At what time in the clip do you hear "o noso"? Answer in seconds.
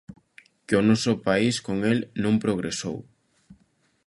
0.79-1.13